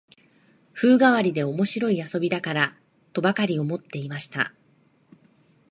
[0.73, 2.75] 風変わりで面白い遊びだから、
[3.13, 4.51] とばかり思っていました